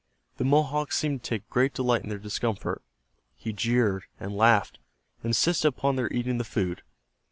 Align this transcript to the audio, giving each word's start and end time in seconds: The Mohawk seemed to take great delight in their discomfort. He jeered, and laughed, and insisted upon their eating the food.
The 0.37 0.43
Mohawk 0.43 0.93
seemed 0.93 1.21
to 1.21 1.29
take 1.29 1.49
great 1.51 1.75
delight 1.75 2.01
in 2.01 2.09
their 2.09 2.17
discomfort. 2.17 2.81
He 3.35 3.53
jeered, 3.53 4.05
and 4.19 4.35
laughed, 4.35 4.79
and 5.21 5.29
insisted 5.29 5.67
upon 5.67 5.95
their 5.95 6.11
eating 6.11 6.39
the 6.39 6.43
food. 6.43 6.81